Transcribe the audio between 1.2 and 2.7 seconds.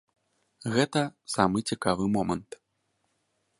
самы цікавы момант.